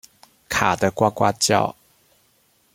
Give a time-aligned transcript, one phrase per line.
[0.49, 1.75] 卡得呱呱叫